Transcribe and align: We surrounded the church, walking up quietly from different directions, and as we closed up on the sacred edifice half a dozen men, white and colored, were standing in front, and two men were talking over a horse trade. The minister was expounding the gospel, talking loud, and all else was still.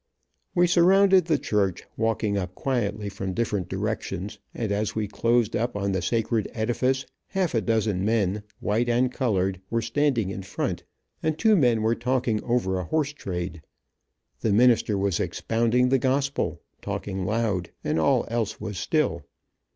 We 0.55 0.65
surrounded 0.65 1.25
the 1.25 1.37
church, 1.37 1.85
walking 1.95 2.35
up 2.35 2.55
quietly 2.55 3.07
from 3.07 3.35
different 3.35 3.69
directions, 3.69 4.39
and 4.51 4.71
as 4.71 4.95
we 4.95 5.07
closed 5.07 5.55
up 5.55 5.75
on 5.77 5.91
the 5.91 6.01
sacred 6.01 6.47
edifice 6.55 7.05
half 7.27 7.53
a 7.53 7.61
dozen 7.61 8.03
men, 8.03 8.41
white 8.59 8.89
and 8.89 9.11
colored, 9.11 9.61
were 9.69 9.79
standing 9.83 10.31
in 10.31 10.41
front, 10.41 10.81
and 11.21 11.37
two 11.37 11.55
men 11.55 11.83
were 11.83 11.93
talking 11.93 12.43
over 12.43 12.79
a 12.79 12.85
horse 12.85 13.13
trade. 13.13 13.61
The 14.39 14.51
minister 14.51 14.97
was 14.97 15.19
expounding 15.19 15.89
the 15.89 15.99
gospel, 15.99 16.63
talking 16.81 17.23
loud, 17.23 17.69
and 17.83 17.99
all 17.99 18.25
else 18.27 18.59
was 18.59 18.79
still. 18.79 19.21